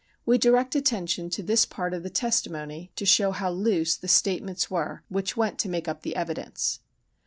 We 0.25 0.39
direct 0.39 0.73
attention 0.73 1.29
to 1.29 1.43
this 1.43 1.63
part 1.63 1.93
of 1.93 2.01
the 2.01 2.09
testimony, 2.09 2.91
to 2.95 3.05
show 3.05 3.29
how 3.29 3.51
loose 3.51 3.95
the 3.95 4.07
statements 4.07 4.71
were 4.71 5.03
which 5.09 5.37
went 5.37 5.59
to 5.59 5.69
make 5.69 5.87
up 5.87 6.01
the 6.01 6.15
evidence. 6.15 6.79